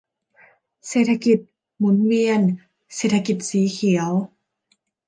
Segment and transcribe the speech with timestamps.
[0.87, 1.39] เศรษฐกิจ
[1.77, 2.41] หมุนเวียน
[2.95, 4.09] เศรษฐกิจสีเขียว